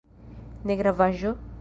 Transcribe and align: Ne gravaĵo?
Ne 0.71 0.77
gravaĵo? 0.81 1.37